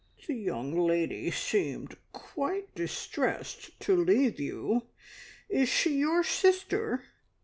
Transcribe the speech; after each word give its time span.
"The 0.25 0.33
young 0.33 0.73
lady 0.75 1.29
seemed 1.29 1.95
quite 2.11 2.73
distressed 2.73 3.79
to 3.81 3.95
leave 3.95 4.39
you. 4.39 4.87
Is 5.47 5.69
she 5.69 5.93
your 5.99 6.23
sister?" 6.23 7.03